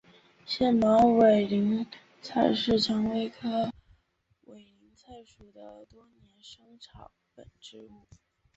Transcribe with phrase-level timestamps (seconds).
[0.47, 1.85] 腺毛委陵
[2.23, 3.71] 菜是蔷薇科
[4.45, 8.07] 委陵菜属的多年生草本植物。